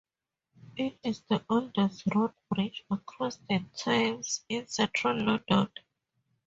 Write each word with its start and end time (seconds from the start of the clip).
It 0.77 0.97
is 1.03 1.21
the 1.29 1.45
oldest 1.47 2.07
road 2.15 2.33
bridge 2.49 2.83
across 2.89 3.35
the 3.47 3.63
Thames 3.75 4.43
in 4.49 4.65
central 4.65 5.15
London. 5.23 5.69